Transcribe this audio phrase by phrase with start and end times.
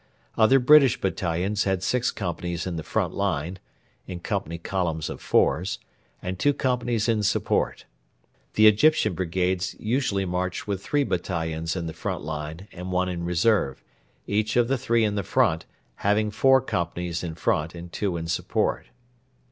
[0.35, 3.59] Other British battalions had six companies in the front line
[4.07, 5.77] (in company column of fours)
[6.23, 7.85] and two companies in support.
[8.55, 13.25] The Egyptian brigades usually marched with three battalions in the front line and one in
[13.25, 13.83] reserve,
[14.25, 18.17] each of the three in the front line having four companies in front and two
[18.17, 18.87] in support.